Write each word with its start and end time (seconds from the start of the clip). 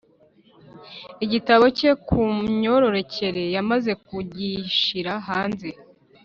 igitabo 1.25 1.65
cye 1.77 1.91
ku 2.07 2.19
myororokere 2.55 3.43
yamaze 3.55 3.91
kugishira 4.07 5.11
hanze 5.27 5.69